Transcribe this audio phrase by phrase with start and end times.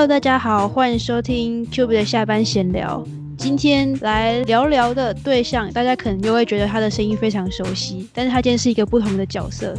[0.00, 3.06] Hello，大家好，欢迎收听 Cube 的下班闲聊。
[3.36, 9.76] 今天来聊聊的对象，大家可能就会觉得他的声音非常熟悉，但是他今天是一个不同的角色。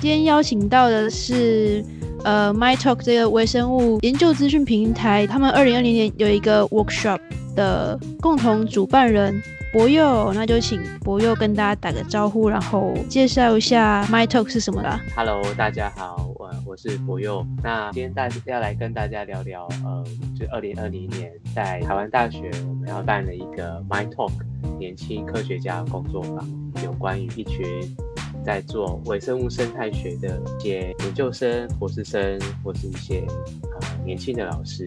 [0.00, 1.84] 今天邀请到的是
[2.24, 7.20] 呃 MyTalk 这个微生物研究资讯平台，他们二零二零年有一个 workshop
[7.54, 9.42] 的共同主办人。
[9.74, 15.00] 博佑，那就请博佑跟大家打个招呼，然后介绍一下 My Talk 是什么啦。
[15.16, 16.28] Hello，大家好，
[16.74, 17.46] 我是博佑。
[17.62, 20.04] 那今天大要来跟大家聊聊，呃，
[20.36, 24.32] 就二零二零年在台湾大学我们要办的一个 My Talk
[24.76, 26.44] 年轻科学家工作坊，
[26.82, 27.64] 有关于一群
[28.44, 33.24] 在做微生物生态学的一些研究生、博士生，或是一些
[33.62, 34.84] 呃年轻的老师，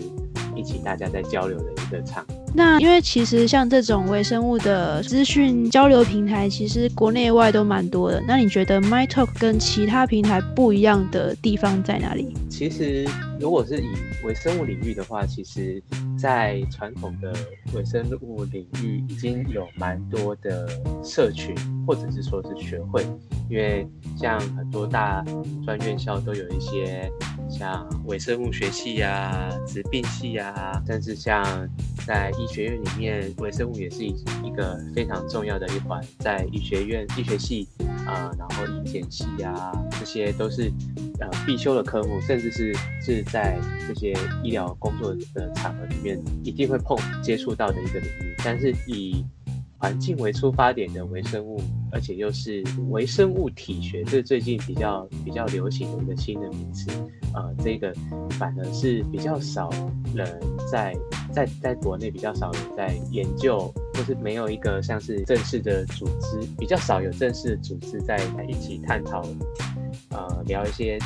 [0.57, 2.25] 一起大家在交流的一个场。
[2.53, 8.21] 那因为其实像这种微生物的资讯交流平台，其实国内外都蛮多的。
[8.27, 12.33] 那你觉得 MyTalk 跟其他平台不一样的地方在哪里？
[12.49, 13.07] 其实
[13.39, 13.87] 如果是以
[14.25, 15.81] 微生物领域的话，其实
[16.17, 17.31] 在传统的
[17.73, 20.67] 微生物领域已经有蛮多的
[21.03, 21.53] 社群，
[21.85, 23.05] 或者是说是学会。
[23.49, 25.23] 因为像很多大
[25.63, 27.09] 专院校都有一些
[27.49, 31.43] 像微生物学系呀、植病系呀，甚至像
[32.05, 36.03] 在医学院里面，微生物也是一一个非常重要的一环。
[36.19, 37.67] 在医学院医学系
[38.05, 40.71] 啊，然后医检系啊，这些都是
[41.19, 48.35] 呃必修的科目，甚至是是在这些医疗工作的场合里面一定会碰接触到的一个领域。
[48.43, 49.25] 但是以
[49.79, 51.61] 环境为出发点的微生物，
[51.91, 56.89] 而且又是微生物体学，这是最近比较比较流行的一个新的名词。
[57.33, 57.93] 呃，这个
[58.31, 59.69] 反而是比较少
[60.15, 60.39] 人
[60.71, 60.97] 在
[61.31, 69.21] 在在国内比较少人在研究，或是没有一个像是正式的组织，比较少有正式的组织在一起探讨，
[70.09, 70.97] 呃，聊一些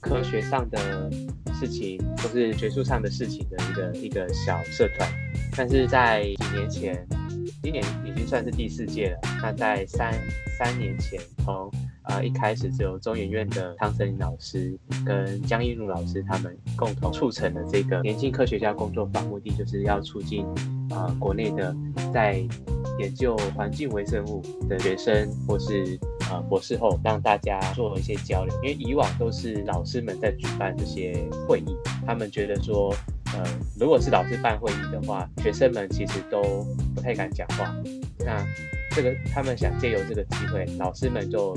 [0.00, 1.10] 科学上的
[1.54, 5.10] 事情，或是学术上的事情的一个一个小社团。
[5.56, 7.21] 但是在几年前。
[7.62, 9.20] 今年已经算是第四届了。
[9.42, 10.12] 那在三
[10.58, 11.70] 三年前，从
[12.04, 20.46] 呃一开始只有中研院的汤森林老师跟江一茹老师他们共同促成了这个年轻科学家工作坊，目的就是要促进
[20.90, 21.74] 呃国内的
[22.12, 22.42] 在
[22.98, 25.98] 研究环境微生物的学生或是
[26.30, 28.54] 呃博士后，让大家做一些交流。
[28.62, 31.16] 因为以往都是老师们在举办这些
[31.48, 31.76] 会议，
[32.06, 32.94] 他们觉得说。
[33.34, 33.44] 呃，
[33.78, 36.42] 如果是老师办会议的话，学生们其实都
[36.94, 37.74] 不太敢讲话。
[38.18, 38.44] 那
[38.94, 41.56] 这个他们想借由这个机会，老师们就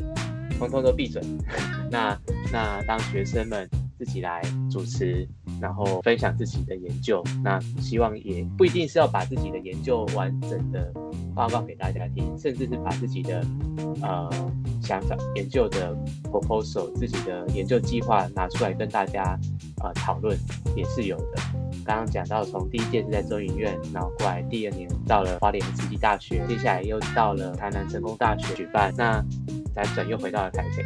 [0.57, 1.21] 通通都闭嘴。
[1.91, 2.17] 那
[2.51, 4.41] 那当学生们自己来
[4.71, 5.27] 主持，
[5.61, 10.91] 然后分享自己的研究，那希望也不一定是要把自己的研究完整的
[11.33, 13.45] 报告给大家听，甚至是把自己的
[14.01, 14.29] 呃
[14.81, 19.37] 想法、研究的 proposal、自己的研究计划拿出来跟大家
[19.83, 20.37] 呃讨论，
[20.75, 21.64] 也是有的。
[21.85, 29.23] 刚刚讲到，从第一届是在中影院，然后过来第二年到了花莲慈济大学，接下来又到了台南成功大学举办，那
[29.75, 30.83] 辗转又回到了台北。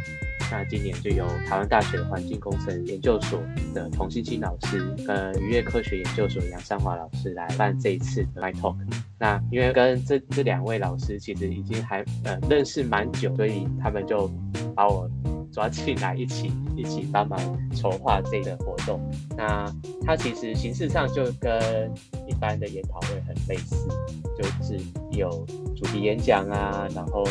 [0.52, 3.40] 那今年就由台湾大学环境工程研究所
[3.72, 8.74] 的童欣欣老师跟渔业科学研究所杨尚华老师来办这一次的 My Talk。
[9.16, 14.28] 那因为跟这这两位老师其实已经还呃认识蛮久，所以他们就
[14.74, 15.08] 把我。
[15.52, 17.38] 抓进来一起一起帮忙
[17.74, 19.00] 筹划这个活动。
[19.36, 19.64] 那
[20.04, 21.92] 它其实形式上就跟
[22.26, 23.76] 一般的研讨会很类似，
[24.36, 24.78] 就是
[25.12, 25.28] 有
[25.76, 27.24] 主题演讲啊，然后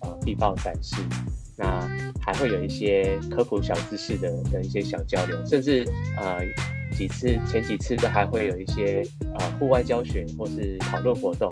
[0.00, 0.96] 呃必报展示，
[1.56, 1.88] 那
[2.20, 5.86] 还会有一些科普小知识的的一些小交流，甚至
[6.18, 6.40] 呃
[6.96, 9.06] 几次前几次都还会有一些
[9.38, 11.50] 呃户外教学或是讨论活动。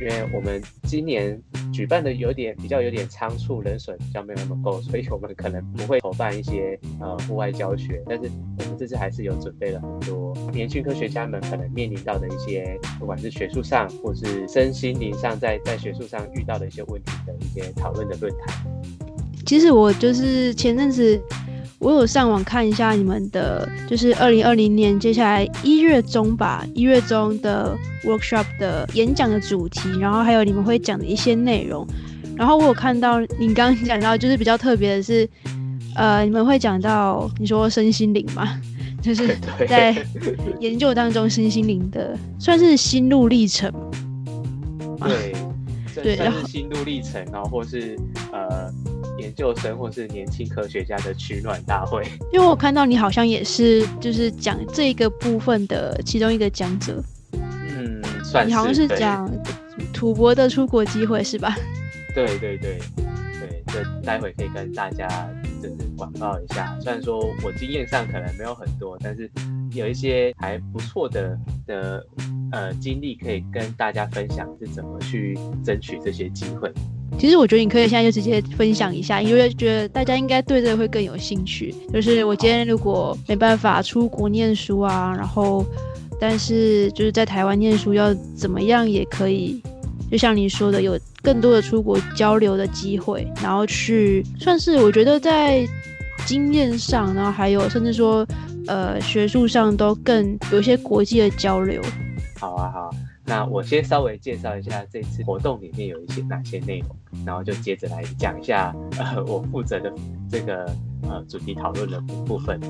[0.00, 1.40] 因为我们今年
[1.72, 8.02] 举办的有点比较有点仓促，人手比较没有那么够，所以我们可能不会筹办一些呃户外教学。
[8.06, 18.64] 但是我们这次还是有准备了很多年轻科学家们可能面临到的一些，不管是学术上或是身心灵上，在在学术上遇到的一些问题的一些讨论的论坛。
[19.46, 21.20] 其实我就是前阵子。
[21.84, 31.86] 我有上网看一下你们的，就是二零二零年接下来一月中吧，一月中的 workshop 的演讲的主题，然后还有你们会讲的一些内容。
[32.36, 35.28] 然后我有看到你刚刚讲到，就是比较特别的是，
[35.94, 38.58] 呃，你们会讲到你说身心灵嘛，
[39.02, 39.36] 就是
[39.68, 39.94] 在
[40.60, 43.70] 研究当中身心灵的算是心路历程。
[45.00, 45.34] 对，
[46.02, 47.94] 对，心路历程，然后或是
[48.32, 48.43] 呃。
[49.34, 57.02] 研究生或是年轻科学家的取暖大会， 因为我看到你好像也是，就是讲这个部分的其中一个讲者。
[57.32, 58.48] 嗯，算是。
[58.48, 59.28] 你好像是讲
[59.92, 61.56] 土博的出国机会是吧？
[62.14, 62.78] 对对对
[63.40, 65.08] 对，这待会可以跟大家
[65.60, 66.78] 就是广告一下。
[66.80, 69.28] 虽然说我经验上可能没有很多，但是
[69.72, 71.36] 有一些还不错的
[71.66, 72.06] 的
[72.52, 76.72] 呃经历可以跟大家分享，是怎么去争取这些机会。
[77.18, 81.74] 其实我觉得你可以现在就直接分享一下，因为觉得大家应该对这个会更有兴趣。
[81.92, 85.64] 就是我今天如果没办法出国念书啊，然后
[86.20, 89.62] 但是就是在台湾念书要怎么样也可以，
[90.10, 95.66] 就像你说的，有更多的出国交流的机会，然后去算是我觉得在
[96.26, 98.26] 经验上，然后还有甚至说
[98.66, 101.80] 呃学术上都更有一些国际的交流。
[102.38, 102.90] 好啊，好。
[103.26, 106.94] 那我先稍微介绍一下这次活动里面有一些哪些内容，
[107.24, 109.92] 然后就接着来讲一下呃我负责的
[110.30, 110.64] 这个
[111.02, 112.60] 呃主题讨论的部分。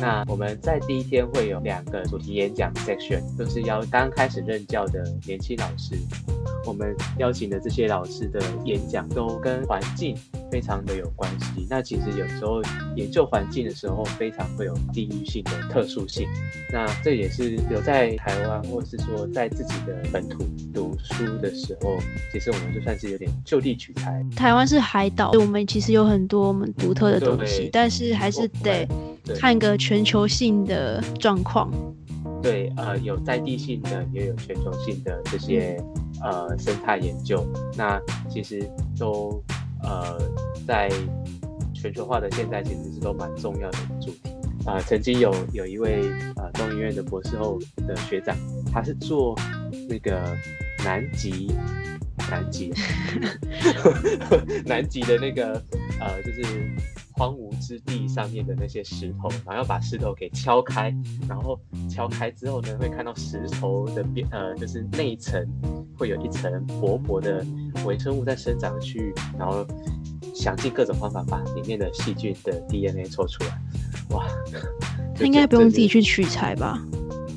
[0.00, 5.96] 那我们在第一天会有两个主题演讲 section，都是邀刚开始任教的年轻老师。
[6.64, 10.16] 我们邀请的这些老师的演讲都跟环境
[10.52, 11.66] 非常的有关系。
[11.70, 12.60] 那其实有时候
[12.94, 16.28] 研究环境的时候，非常会有地域性的特殊性。
[16.70, 20.44] 那这也是有在台湾，或是说在自己的本土
[20.74, 21.96] 读书的时候，
[22.30, 24.22] 其实我们就算是有点就地取材。
[24.36, 28.86] 台湾是海岛，我们其实有很多我们独特的东西，但是还是得
[29.40, 31.72] 看个全球性的状况。
[32.42, 35.80] 对，呃，有在地性的，也有全球性的这些
[36.22, 37.46] 呃生态研究。
[37.76, 39.42] 那其实都
[39.82, 40.18] 呃
[40.66, 40.90] 在
[41.74, 44.30] 全球化的现在，其实是都蛮重要的主题。
[44.64, 46.02] 啊，曾经有有一位
[46.36, 48.36] 呃中医院的博士后的学长，
[48.72, 49.36] 他是做
[49.88, 50.36] 那个
[50.84, 51.52] 南极
[52.30, 52.72] 南极
[54.64, 55.60] 南极的那个
[56.00, 56.42] 呃，就是。
[57.14, 60.92] 荒芜之地上面的那些石头，然后要把石头给敲开，
[61.28, 65.46] 然后敲开之后呢，会看到石头的边呃，就是内层
[65.96, 67.44] 会有一层薄薄的
[67.84, 69.66] 微生物在生长的区域，然后
[70.34, 73.58] 想尽各种方法把里面的细菌的 DNA 抽出来。
[74.10, 74.26] 哇，
[75.14, 76.80] 他应该不用自己去取材吧？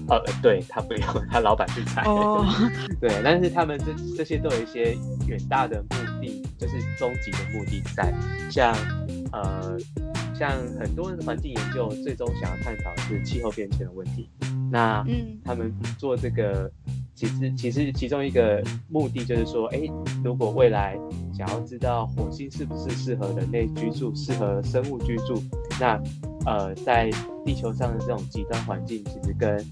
[0.07, 2.04] 呃，对他不用， 他老板去采。
[2.04, 2.46] 哦，
[3.02, 4.98] 对，但是他们这这些都有一些
[5.28, 5.90] 远大的目
[6.22, 8.13] 的，就是终极的目的在，
[8.50, 8.75] 像。
[9.31, 9.78] 呃，
[10.34, 10.50] 像
[10.80, 14.30] 很多环境研究，最终想要探讨是气候变迁的问题。
[14.72, 16.72] 那嗯，他们做这个，
[17.16, 19.82] 其实其实其中一个目的就是说，哎，
[20.24, 20.98] 如果未来
[21.34, 25.42] 想要知道火星是不是适合人类居住、适合生物居住，
[25.80, 26.00] 那
[26.46, 27.10] 呃，在
[27.46, 29.66] 地球上的这种极端环境，其实跟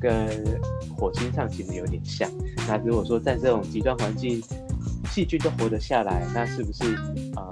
[0.00, 0.60] 跟
[0.96, 2.28] 火星上其实有点像。
[2.66, 4.42] 那如果说在这种极端环境，
[5.10, 6.96] 细菌都活得下来，那是不是
[7.36, 7.48] 呃？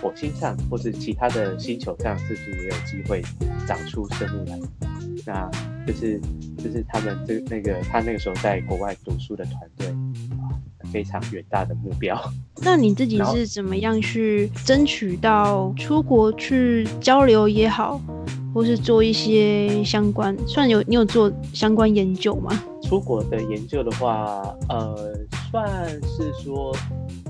[0.00, 3.22] 火星上或是其他的星球上，是不是也有机会
[3.68, 4.58] 长出生物来？
[5.26, 5.50] 那
[5.86, 6.20] 就是
[6.58, 9.88] 就是他们这那个他那个时候在国外读书的团队
[10.38, 10.54] 啊，
[10.92, 12.20] 非常远大的目标。
[12.62, 18.00] 那你自己是怎么样去争取到出国去交流也好，
[18.54, 20.36] 或是做一些相关？
[20.46, 22.62] 算有你有做相关研究吗？
[22.82, 25.16] 出国的研究的话，呃，
[25.52, 26.74] 算是说。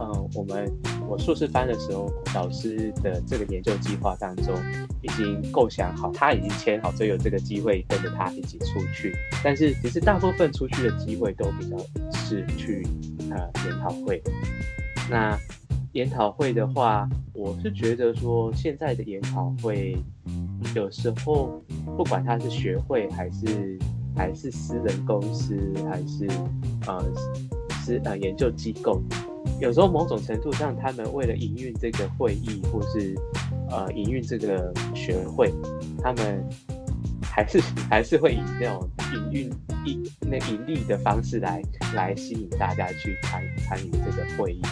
[0.00, 0.72] 嗯，我们
[1.06, 4.54] 我硕士班的时候，老师的这个研究计划当中
[5.02, 9.14] 已经构想好，他已经签好，就有这个机会跟着他一起出去。
[9.44, 11.76] 但是其实大部分出去的机会都比较
[12.10, 12.84] 是去
[13.30, 14.20] 呃研讨会。
[15.10, 15.38] 那
[15.92, 19.94] 研讨会的话，我是觉得说现在的研讨会
[20.74, 21.62] 有时候
[21.96, 23.78] 不管他是学会还是
[24.16, 25.54] 还是私人公司
[25.88, 26.26] 还是
[26.86, 27.04] 呃
[27.84, 29.02] 是呃研究机构。
[29.60, 33.14] 有时候某种程度上，他们为了营运这个会议，或是
[33.70, 35.52] 呃营运这个学会，
[36.00, 36.44] 他们
[37.22, 37.60] 还是
[37.90, 39.50] 还是会以那种营运
[39.84, 41.62] 盈那盈利的方式来
[41.94, 44.62] 来吸引大家去参参与这个会议。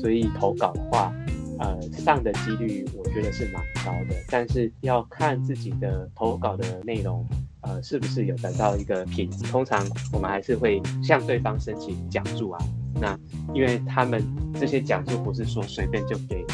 [0.00, 1.12] 所以投稿的话，
[1.58, 7.26] 呃上的几率我觉得是蛮高的，但是要看自己的投稿的内容，
[7.62, 9.44] 呃是不是有得到一个品质。
[9.44, 12.64] 通常我们还是会向对方申请奖助啊。
[13.00, 13.18] 那
[13.54, 14.22] 因为他们
[14.58, 16.44] 这些奖助不是说随便就给，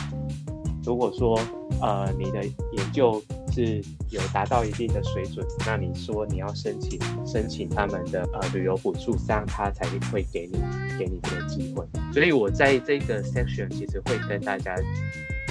[0.85, 1.39] 如果说
[1.81, 3.23] 呃你的研究
[3.53, 10.59] 是有达到一定的水准，那你说你要申请申请他们的呃旅游补助，这样他才会给你
[10.99, 11.85] 给你这个机会。
[12.13, 14.77] 所以我在这个 section 其实会跟大家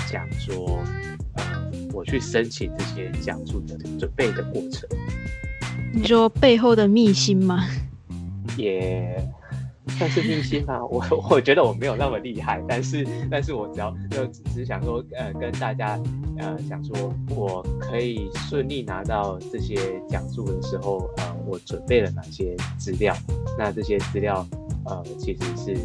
[0.09, 0.79] 讲说，
[1.33, 1.43] 呃，
[1.91, 4.87] 我去申请这些奖助的准备的过程。
[5.95, 7.65] 你说背后的秘辛吗？
[8.57, 9.17] 也。
[9.97, 15.97] 算是秘辛吧，我我觉得我没有那么厉害，但是但是我只要就只是想说，呃，跟大家
[16.37, 23.15] 呃想说，我可以顺利拿到这些讲述的时候，呃，我准备了哪些资料？
[23.57, 24.45] 那这些资料，
[24.85, 25.75] 呃，其实是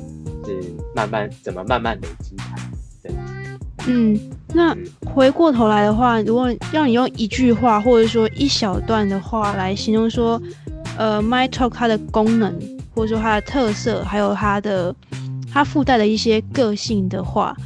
[0.45, 2.71] 是慢慢怎么慢慢累积来，
[3.03, 3.13] 对。
[3.87, 4.19] 嗯，
[4.53, 4.77] 那
[5.07, 10.41] 回过头来的话，如果要你用一句话或者说一小段的话来形容说，
[10.99, 12.59] 呃，My Talk 它的功能
[12.95, 14.95] 或者说它的特色，还有它的
[15.53, 17.57] 它附带的一些个性的话，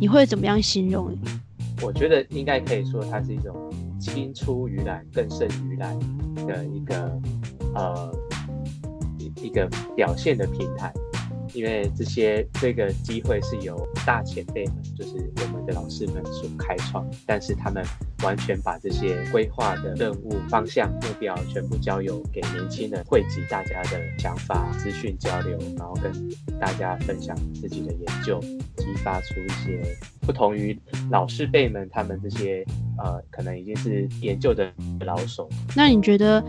[0.00, 1.16] 你会怎么样形容？
[1.82, 3.54] 我觉得应该可以说它是一种
[3.98, 5.98] 青出于蓝更胜于蓝
[6.46, 7.20] 的一个
[7.74, 8.12] 呃
[9.18, 10.92] 一一个表现的平台。
[11.54, 15.10] 因为这些这个机会是由大前辈们，就是
[15.42, 17.84] 我们的老师们所开创，但是他们
[18.22, 26.12] 完全把这些规划的任务方向、目标全部交由给年轻人，汇集大家的想法、资讯交流，然后跟
[26.58, 28.40] 大家分享自己的研究，
[28.76, 29.80] 激发出一些
[30.20, 30.78] 不同于
[31.10, 32.64] 老师辈们他们这些
[32.98, 35.48] 呃，可能已经是研究的老手。
[35.76, 36.44] 那你觉得？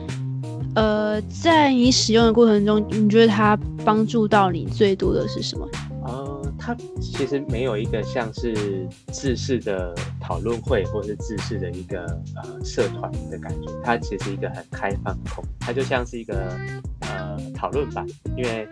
[0.74, 5.68] 呃，在你使用的过程中，你觉得它帮助到你最多的是什么？
[6.06, 13.70] 呃，它其实没有一个像是自式的讨论会，或是自式的一个呃社团的感觉。
[13.84, 16.58] 它其实一个很开放空，它就像是一个
[17.02, 18.08] 呃讨论版。
[18.38, 18.68] 因为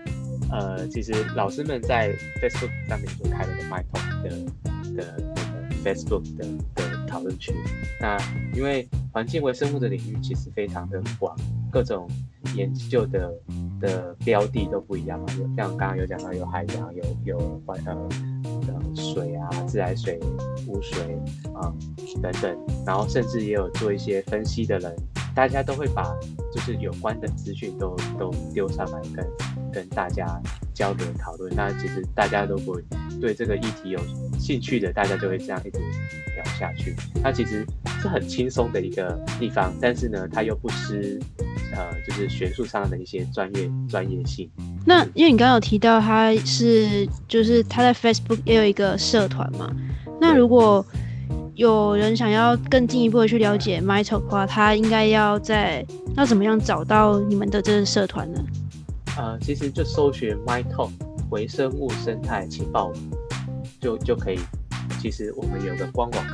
[0.50, 4.30] 呃，其实老师们在 Facebook 上面就开了个 My Talk 的
[4.96, 7.54] 的那个 Facebook 的的讨论区。
[8.00, 8.18] 那
[8.56, 11.36] 因为环境微生物的领域其实非常的广。
[11.72, 12.10] 各种
[12.56, 13.32] 研究的
[13.80, 18.10] 的标的都不一样嘛，有像刚刚有讲到有海洋，有有呃
[18.68, 20.20] 呃水啊，自来水、
[20.68, 21.18] 污水
[21.54, 21.74] 啊
[22.22, 24.96] 等等，然后甚至也有做一些分析的人，
[25.36, 26.04] 大家都会把
[26.52, 29.28] 就是有关的资讯都都丢上来跟
[29.72, 30.26] 跟大家
[30.80, 31.54] 交流讨论。
[31.54, 32.82] 那其实大家如果
[33.20, 34.00] 对这个议题有
[34.40, 35.78] 兴趣的，大家就会这样一直
[36.36, 36.96] 聊下去。
[37.22, 37.66] 它其实
[38.02, 41.20] 是很轻松的一个地方，但是呢，它又不失。
[41.72, 44.50] 呃，就是学术上的一些专业专业性。
[44.88, 49.70] 那因为你刚刚有提到他是，就是他在 Facebook 也有一个社团嘛。
[50.20, 50.84] 那如果
[51.54, 55.86] 有人想要更进一步的去了解 m y t o 的话，他应该要在
[56.18, 58.44] 要怎么样找到你们的这个社团呢？
[59.20, 60.92] 呃，其实就搜寻 MyTalk
[61.30, 62.94] 微生物生态情报
[63.82, 64.40] 就就可以。
[65.02, 66.26] 其实我们有个官网，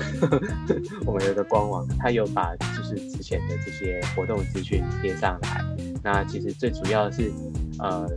[1.06, 5.66] 我们有个官网，它有把就是之前的这些活动资讯贴上来。
[6.04, 7.32] 那其实最主要是，
[7.80, 8.08] 呃，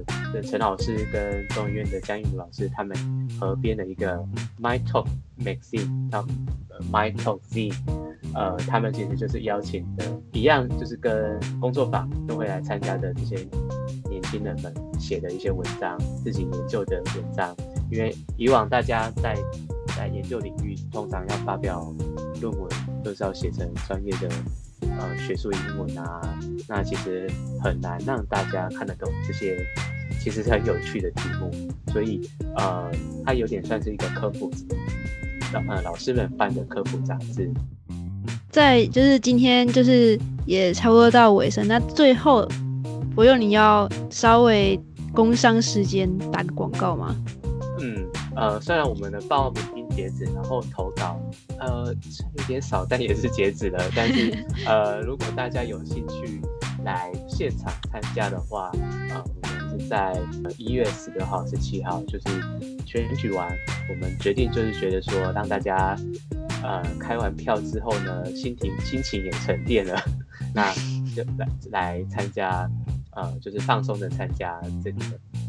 [0.42, 2.96] 陈老师跟中医院的江映茹老师他们
[3.40, 4.22] 合编的一个
[4.60, 5.06] My Talk
[5.38, 6.26] Magazine，叫
[6.92, 7.70] My Talk Z。
[8.34, 13.36] 呃，他们其实就是邀请的一样，就是跟工作坊都会来参加的这些
[14.28, 17.54] 年轻人们写的一些文章，自己研究的文章。
[17.90, 19.34] 因为以往大家在
[19.96, 21.94] 在研究领域，通常要发表
[22.40, 22.70] 论文，
[23.02, 24.28] 都是要写成专业的
[24.98, 26.20] 呃学术英文啊，
[26.68, 27.30] 那其实
[27.62, 29.56] 很难让大家看得懂这些
[30.20, 31.50] 其实是很有趣的题目，
[31.90, 32.20] 所以
[32.56, 32.90] 呃，
[33.24, 34.50] 它有点算是一个科普，
[35.54, 37.50] 呃老师们办的科普杂志。
[38.50, 42.46] 在就是今天就是也差不多到尾声，那最后
[43.18, 44.80] 我用你要稍微
[45.12, 47.16] 工商时间打个广告吗？
[47.80, 48.06] 嗯
[48.36, 49.88] 呃，虽然我们的报名已经。
[49.98, 51.20] 截止，然后投稿，
[51.58, 51.92] 呃，
[52.36, 53.82] 有点少，但也是截止了。
[53.96, 54.32] 但是，
[54.64, 56.40] 呃，如果大家有兴趣
[56.84, 58.70] 来现场参加的话，
[59.10, 60.16] 呃，我们是在
[60.56, 62.26] 一月十六号、十七号，就是
[62.86, 63.48] 选举完，
[63.90, 65.96] 我们决定就是觉得说，让大家，
[66.62, 70.00] 呃，开完票之后呢，心情心情也沉淀了，
[70.54, 70.72] 那
[71.16, 72.70] 就来来参加。
[73.18, 74.98] 呃，就是放松的参加这个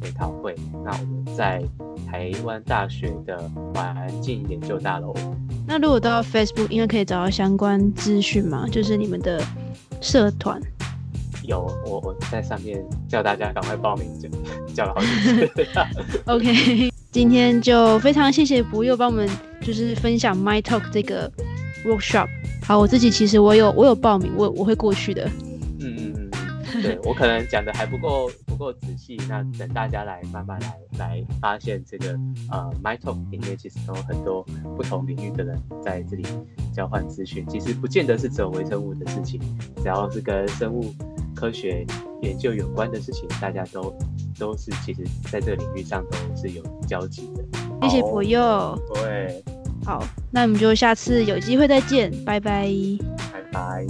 [0.02, 0.56] 研讨会。
[0.84, 1.62] 那我们在
[2.10, 3.38] 台湾大学的
[3.76, 5.14] 环境研究大楼。
[5.68, 8.68] 那如果到 Facebook，应该可以找到相关资讯吗？
[8.72, 9.40] 就是你们的
[10.02, 10.60] 社团。
[11.44, 14.28] 有，我我在上面叫大家赶快报名，就
[14.74, 15.68] 叫了好几次。
[16.26, 19.30] OK，今天就非常谢谢不佑帮我们
[19.62, 21.32] 就是分享 My Talk 这个
[21.86, 22.28] workshop。
[22.64, 25.30] 好，我自己其实我有我有报名，我我会过去的。
[26.74, 32.12] 对我可能讲的还不够不够仔细，那等大家来慢慢来来发现这个
[32.52, 34.44] 呃，My Talk 里面其实有很多
[34.76, 36.24] 不同领域的人在这里
[36.74, 39.40] 交换资讯，其实不见得是只有微生物的事情，
[39.78, 40.94] 只要是跟生物
[41.36, 41.86] 科学
[42.22, 43.96] 研究有关的事情，大家都
[44.38, 47.44] 都是其实在这个领域上都是有交集的。
[47.82, 48.78] 谢谢朋友。
[48.94, 49.44] 对，
[49.86, 52.70] 好，那我们就下次有机会再见，拜拜。
[53.32, 53.86] 拜拜。